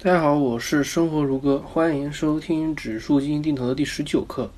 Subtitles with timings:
[0.00, 4.48] 大家好，我是生活如歌，欢迎收听指数基金定投的第十九课。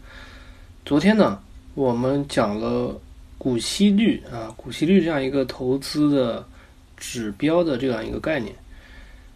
[0.85, 1.41] 昨天呢，
[1.75, 3.01] 我们讲了
[3.39, 6.47] 股息率啊，股息率这样一个投资的
[6.95, 8.55] 指标的这样一个概念。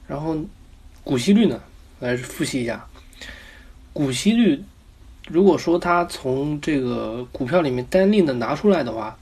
[0.06, 0.37] 然后，
[1.03, 1.58] 股息率呢，
[2.01, 2.86] 来复习一下，
[3.94, 4.62] 股息率
[5.26, 9.16] 如果说它从这个股票里面单另的拿出来的话，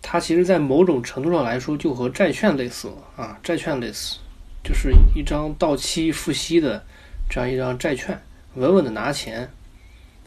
[0.00, 4.16] 它其实在某种程度上来说，就和债券类似啊，债券类似。
[4.62, 6.84] 就是一张到期付息的
[7.28, 8.20] 这样一张债券，
[8.54, 9.50] 稳稳的拿钱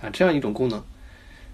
[0.02, 0.84] 啊，这样一种功能。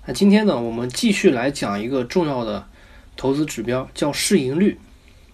[0.06, 2.68] 那今天呢，我们继续来讲一个重要的
[3.16, 4.80] 投资指标，叫市盈率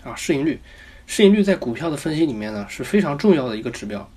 [0.04, 0.60] 啊，市盈率，
[1.06, 4.10] 市盈率在股票的分析里面呢是非常重要的一个指标。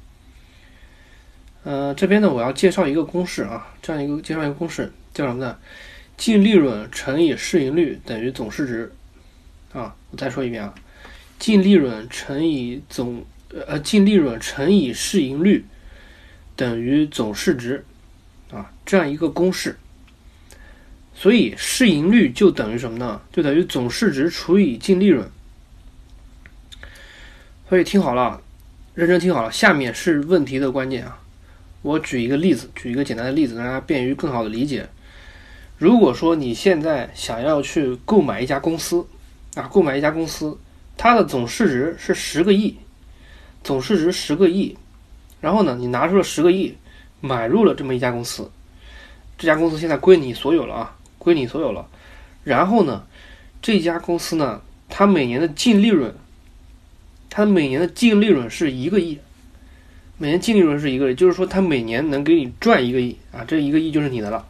[1.65, 5.57] 呃，这边呢我要介绍一个公式啊，这样一个介绍一个公式叫什么呢？
[6.17, 8.93] 净利润乘以市盈率等于总市值
[9.73, 10.75] 啊，我再说一遍啊。
[11.39, 13.25] 净利润乘以总
[13.67, 15.65] 呃净利润乘以市盈率
[16.57, 17.85] 等于总市值
[18.51, 19.79] 啊，这样一个公式。
[21.15, 23.21] 所以市盈率就等于什么呢？
[23.33, 25.29] 就等于总市值除以净利润。
[27.69, 28.41] 所以听好了，
[28.95, 31.21] 认真听好了，下面是问题的关键啊！
[31.83, 34.89] 我举一个例子，举一个简单的例子，大家便于更好的理解。
[35.77, 39.07] 如果说你现在想要去购买一家公司
[39.55, 40.59] 啊，购买一家公司。
[40.99, 42.77] 它的总市值是十个亿，
[43.63, 44.77] 总市值十个亿，
[45.41, 46.75] 然后呢，你拿出了十个亿，
[47.21, 48.51] 买入了这么一家公司，
[49.39, 51.89] 这家公司现在归你所有了啊，归你所有了。
[52.43, 53.07] 然后呢，
[53.63, 56.13] 这家公司呢，它每年的净利润，
[57.31, 59.17] 它每年的净利润是一个亿，
[60.19, 63.17] 每年净利润是一个亿，就是说它每年能给你赚一个亿。
[63.31, 64.45] 啊，这一个亿就是你的了。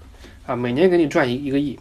[0.47, 1.79] 啊，每年给你赚一一个亿。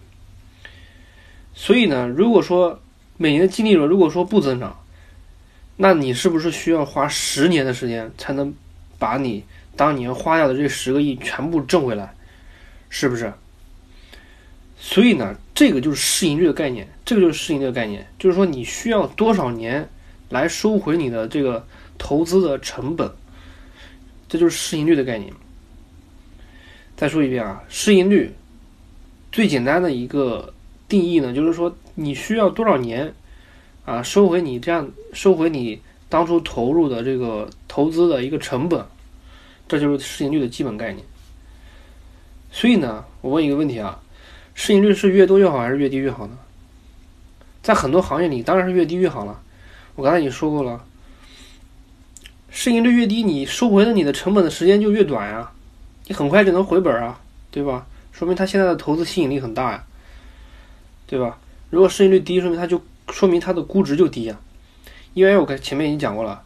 [1.54, 2.81] 所以呢，如果说
[3.18, 4.80] 每年的净利润如果说不增长，
[5.76, 8.54] 那你是不是需要花十年的时间才能
[9.00, 9.44] 把你
[9.76, 12.14] 当年花掉的这十个亿全部挣回来？
[12.90, 13.34] 是不是？
[14.80, 19.90] 所以呢，这个就是市盈率的概念，这个就是市盈率的概念，就是说你需要多少年
[20.30, 21.66] 来收回你的这个
[21.97, 23.12] 投资的成本，
[24.30, 25.34] 这就是市盈率的概念。
[26.96, 28.31] 再说一遍啊，市盈率
[29.31, 30.53] 最简单的一个
[30.88, 31.75] 定义呢，就是说。
[32.00, 33.12] 你需要多少年
[33.85, 38.85] 啊收回你这样收回你当初投入的这个投资的一个成本？
[39.68, 41.03] 这就是市盈率的基本概念。
[42.52, 44.00] 所以呢，我问一个问题啊，
[44.53, 46.38] 市盈率是越多越好还是越低越好呢？
[47.63, 49.41] 在很多行业里，当然是越低越好了。
[49.96, 50.85] 我刚才已经说过了，
[52.52, 55.52] 市盈率越低，你收回的你的成本的时间就越短呀，
[56.06, 57.19] 你很快就能回本啊，
[57.50, 57.88] 对吧？
[58.12, 59.84] 说明它现在的投资吸引力很大呀，
[61.08, 61.38] 对吧？
[61.69, 64.39] 如果市盈率低，说明它就说明它的估值就低呀。
[65.13, 66.44] 因为我跟前面已经讲过了，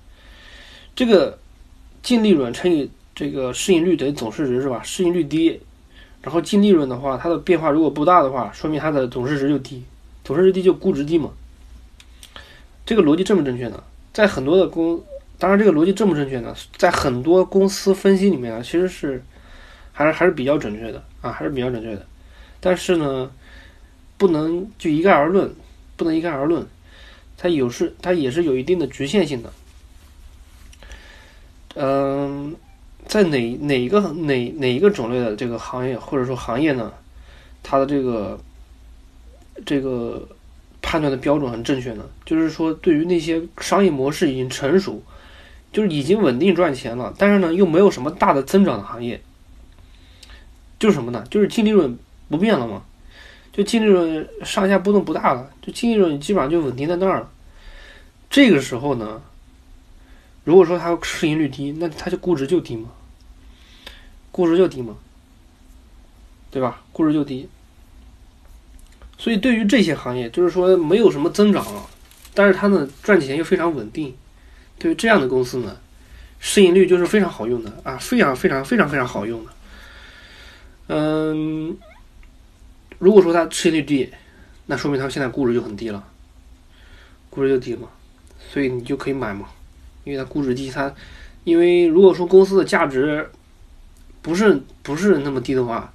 [0.96, 1.38] 这个
[2.02, 4.82] 净利润乘以这个市盈率等于总市值是吧？
[4.82, 5.60] 市盈率低，
[6.22, 9.84] 然后净利润的话，它的变化如果不大的话，说明它的总市值就低，
[10.24, 11.32] 总市值低就估值低嘛。
[12.86, 13.84] 这个逻辑正不正确呢？
[14.14, 15.04] 在很多的公，
[15.38, 16.56] 当然这个逻辑正不正确呢？
[16.78, 19.22] 在很多公司分析里面啊，其实是
[19.92, 22.06] 还是还是比较准确的啊，还是比较准确的。
[22.62, 23.30] 但是呢？
[24.22, 25.52] 不能就一概而论，
[25.98, 26.64] 不能一概而论，
[27.40, 29.52] 它有是它也是有一定的局限性的。
[31.74, 32.56] 嗯，
[33.08, 36.94] 在哪哪一个哪哪一个种类的这个行业或者说行业呢？
[37.64, 38.40] 它的这个
[39.66, 40.30] 这个
[40.84, 42.06] 判断的标准很正确呢？
[42.24, 45.02] 就是说，对于那些商业模式已经成熟，
[45.74, 49.20] 就是已经稳定赚钱了，但是呢又没有什么大的增长的行业，
[50.78, 51.26] 就是什么呢？
[51.32, 51.98] 就是净利润
[52.30, 52.84] 不变了嘛。
[53.54, 57.30] 就净利润上下波动不大了，就净利润基本上就稳定在那儿了。
[58.30, 59.22] 这个时候呢，
[60.46, 62.90] 如果说它市盈率低，那它就估值就低嘛，
[64.32, 64.96] 估值就低嘛，
[66.50, 66.82] 对吧？
[66.94, 67.50] 估值就低。
[69.18, 71.90] 所以对于这些行业，就是说没有什么增长了，
[72.34, 74.16] 但是它呢赚钱又非常稳定，
[74.80, 75.78] 对于这样的公司呢，
[76.40, 79.52] 市盈率就是非常好用的啊，非常非常非常非常好用的，
[80.88, 81.78] 嗯。
[83.02, 84.08] 如果说它市盈率低，
[84.68, 86.04] 那说明它现在估值就很低了，
[87.32, 87.88] 估值就低嘛，
[88.48, 89.50] 所以你就可以买嘛，
[90.04, 90.94] 因为它估值低，它
[91.44, 93.28] 因为如果说公司的价值
[94.22, 95.92] 不是不是那么低的话，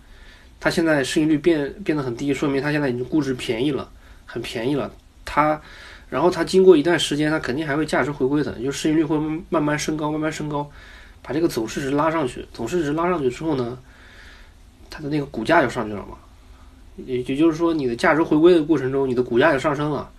[0.59, 3.89] 它现在市盈率变变得很低，说明它现在已经估值便宜了，
[4.27, 4.91] 很便宜了。
[5.25, 5.63] 它
[6.11, 9.17] 然后它经过一段时间，它肯定还会价值回归的，就市盈率会
[9.49, 10.69] 慢慢升高，慢慢升高，
[11.23, 13.79] 把这个总市值拉上去，总市值拉上去之后呢，
[14.91, 16.19] 它的那个股价就上去了嘛。
[17.05, 20.11] 也也就是说你的价值回归的过程中你的股价就上升了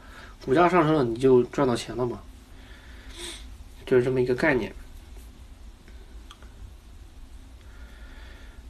[0.45, 2.19] 股价上升了你就赚到钱了嘛
[3.85, 4.71] 就是这么一个概念。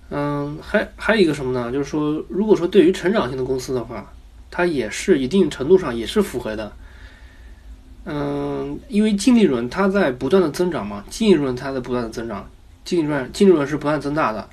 [0.10, 1.70] 嗯还还有一个什么呢？
[1.70, 4.14] 就是说如果说对于成长性的公司的话
[4.50, 6.72] 它也是一定程度上也是符合的。
[8.06, 12.50] 嗯因为净利润它在不断的增长嘛净利润它在不断的增长
[12.86, 14.48] 净利润净利润是不断增大的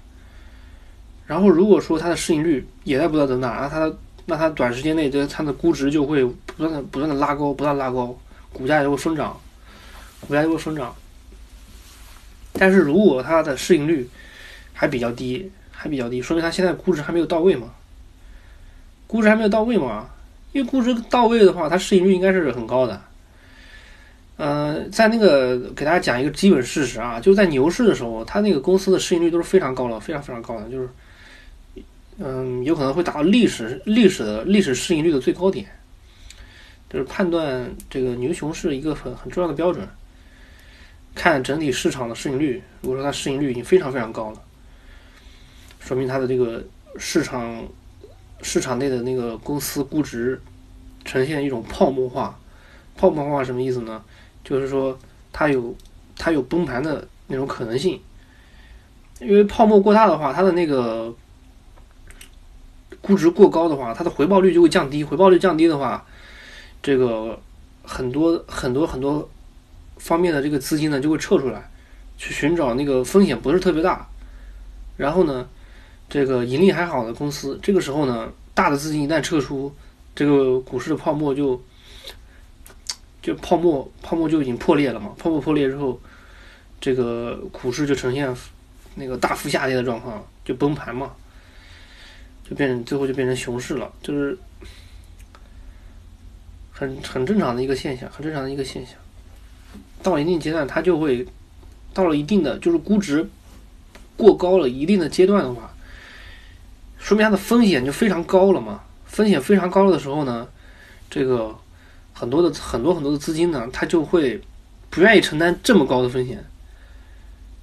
[1.27, 3.93] 然后如果说它的市盈率也在不断增大，那它
[4.27, 8.17] 那它短时间内这它的估值就会不断的不断的拉高，不断拉高，
[8.53, 9.39] 股价就会疯涨，
[10.21, 10.95] 股价就会疯涨。
[12.53, 14.09] 但是如果它的市盈率
[14.73, 17.69] 还比较低，还比较低，说明它现在估值还没有到位嘛？
[19.07, 20.09] 估值还没有到位嘛？
[20.53, 23.01] 因为估值到位的话，它市盈率应该是很高的。
[24.37, 30.89] 呃，在那个给大家讲一个基本事实啊，就在牛市的时候，它那个公司的市盈率都是非常高的，非常非常高的，就是，
[32.19, 35.67] 嗯，有可能会达到历史历史的历史市盈率的最高点，
[36.89, 39.89] 就是判断这个牛熊市一个很很重要的标准。
[41.15, 44.43] 看整体市场的市盈率，如果说它市盈率已经非常非常高了，
[45.81, 46.63] 说明它的这个
[46.97, 47.65] 市场
[48.43, 50.41] 市场内的那个公司估值
[51.05, 52.39] 呈现一种泡沫化。
[52.97, 54.05] 泡沫化什么意思呢？
[54.45, 54.97] 就是说，
[55.33, 55.75] 它有
[56.17, 58.01] 它有崩盘的那种可能性，
[59.21, 61.13] 因为泡沫过大的话，它的那个
[63.05, 65.05] 估值过高的话，它的回报率就会降低。
[65.05, 66.03] 回报率降低的话，
[66.83, 67.39] 这个
[67.83, 69.29] 很多很多很多
[69.99, 71.71] 方面的这个资金呢就会撤出来，
[72.17, 74.09] 去寻找那个风险不是特别大，
[74.97, 75.47] 然后呢，
[76.09, 79.71] 这个盈利还好的公司，这个时候呢，大的资金一旦撤出，
[80.15, 81.61] 这个股市的泡沫就。
[83.25, 85.09] 就泡沫，泡沫就已经破裂了嘛。
[85.17, 85.99] 泡沫破裂之后，
[86.79, 88.37] 这个股市就呈现
[88.97, 91.11] 那个大幅下跌的状况，就崩盘嘛，
[92.49, 94.39] 就变成最后就变成熊市了，就是
[96.73, 98.95] 很很正常的一个现象，很正常的一个现象。
[100.03, 101.27] 到一定阶段，它就会
[101.93, 103.29] 到了一定的就是估值
[104.17, 105.75] 过高了一定的阶段的话，
[106.99, 108.83] 说明它的风险就非常高了嘛。
[109.07, 110.47] 风险非常高的时候呢，
[111.11, 111.59] 这个。
[112.17, 114.41] 很多的很多很多的资金呢，他就会
[114.89, 116.45] 不愿意承担这么高的风险，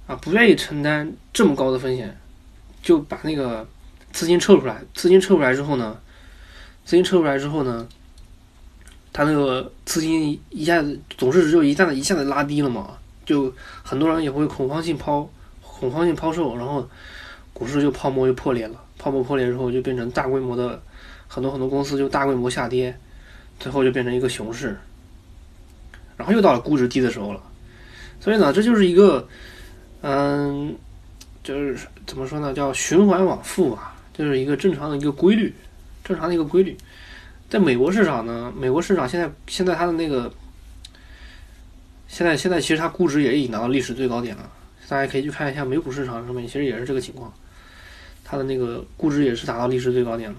[0.07, 2.19] 啊，不愿意承担这么高的风险，
[2.83, 3.65] 就把那个
[4.11, 4.81] 资金撤出来。
[4.93, 5.99] 资金撤出来之后呢，
[6.85, 7.87] 资金撤出来之后呢，
[9.11, 13.53] 他那个资金一下子总市值就一下子一下子拉低了嘛，就
[13.83, 15.29] 很多人也会恐慌性抛，
[15.61, 16.87] 恐慌性抛售，然后
[17.53, 18.75] 股市就泡沫就破裂了。
[18.97, 20.81] 泡沫破裂之后，就变成大规模的
[21.27, 22.97] 很多很多公司就大规模下跌。
[23.59, 24.75] 最后就变成一个熊市，
[26.17, 27.39] 然后又到了估值低的时候了，
[28.19, 29.27] 所以呢，这就是一个，
[30.01, 30.75] 嗯，
[31.43, 31.77] 就是
[32.07, 35.51] 怎么说呢，叫循环往复啊，就是一个正常的一个规律，
[36.03, 36.77] 正常的一个规律。
[37.49, 40.31] 在美国市场呢，美国市场现在现在它的那个，
[42.07, 44.47] 现在现在其实它估值也已经达到历史最高点了，
[44.87, 47.33] 大家可以去看一下美股市场上面，其实也是这个情况，
[48.23, 50.37] 它的那个估值也是达到历史最高点了，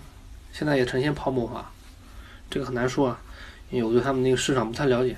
[0.53, 1.69] 现在也呈现泡沫化。
[2.49, 3.21] 这个很难说啊，
[3.71, 5.17] 因为我对他们那个市场不太了解，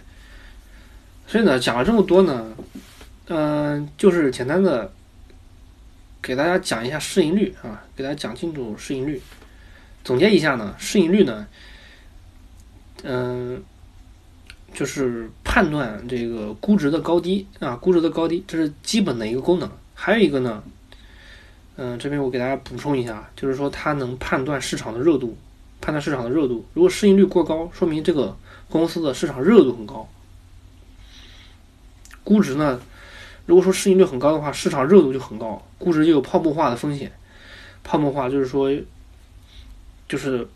[1.26, 2.56] 所以呢，讲了这么多呢，
[3.26, 4.90] 嗯，就是简单的
[6.24, 9.20] 给大家讲一下市盈率啊，给大家讲清楚市盈率。
[10.02, 11.46] 总结一下呢，市盈率呢，
[13.02, 13.62] 嗯，
[14.72, 19.70] 就是判断这个估值的高低啊，估值的高低，这是基本的一个功能。
[19.92, 20.64] 还有一个呢，
[21.76, 25.36] 嗯，这边我给大家补充一下，就是说它能判断市场的热度。
[25.82, 28.34] 判断市场的热度，如果市盈率过高，说明这个
[28.70, 30.08] 公司的市场热度很高。
[32.22, 32.80] 估值呢，
[33.46, 37.12] 如果说市盈率很高的话，市场热度就很高，估值就有泡沫化的风险。
[37.82, 38.70] 泡沫化就是说，
[40.08, 40.46] 就是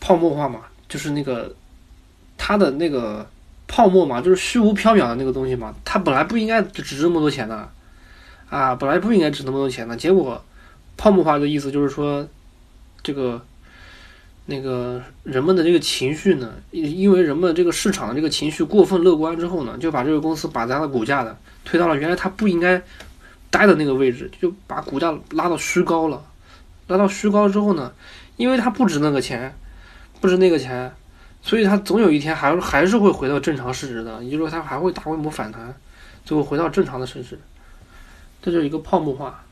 [0.00, 1.54] 泡沫化嘛，就是那个
[2.36, 3.28] 它的那个
[3.66, 7.68] 泡沫嘛，就是虚无缥缈的那个东西嘛，它本来不应该值这么多钱的
[8.48, 10.44] 啊，本来不应该值那么多钱的，结果
[10.96, 12.28] 泡沫化的意思就是说
[13.02, 13.44] 这个。
[14.44, 22.82] 那个人们的这个情绪呢，因因为人们这个市场的这个情绪过分乐观之后呢，就把这个公司把它的股价的推到了原来它不应该
[23.50, 26.24] 待的那个位置，就把股价拉到虚高了。
[26.88, 27.92] 拉到虚高之后呢，
[28.36, 29.54] 因为它不值那个钱，
[30.20, 30.92] 不值那个钱，
[31.40, 35.72] 所以它总有一天还还是会回到正常市值的，也就是说它还会大规模反弹，
[36.24, 37.38] 最后回到正常的市值。
[38.42, 39.44] 这就是一个泡沫化。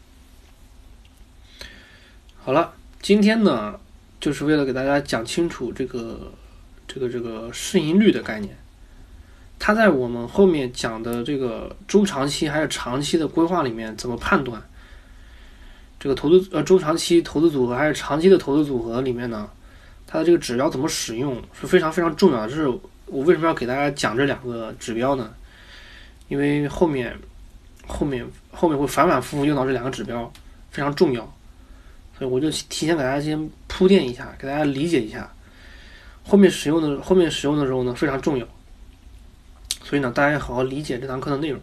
[2.43, 3.79] 好了，今天呢。
[4.21, 6.33] 就是为了给大家讲清楚这个
[6.87, 8.55] 这个这个市盈率的概念，
[9.59, 14.63] 它在我们后面讲的这个中长期还有长期的规划里面怎么判断
[15.99, 19.49] 这个投资呃中长期投资组合还是长期的投资组合里面呢？
[20.07, 22.49] 它的这个指标怎么使用是非常非常重要的。
[22.49, 22.67] 这是
[23.07, 25.33] 我为什么要给大家讲这两个指标呢？
[26.29, 27.17] 因为后面
[27.87, 30.33] 后面后面会反反复复用到这两个指标，
[30.71, 31.33] 非常重要，
[32.27, 35.31] 我就提前给大家先铺垫一下，给大家理解一下，
[36.23, 38.47] 后面使用的后面使用的时候呢非常重要，
[39.85, 41.61] 所以呢大家要好好理解这堂课的内容。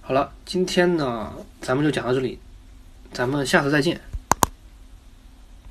[0.00, 2.38] 好了，今天呢咱们就讲到这里，
[3.12, 4.00] 咱们下次再见。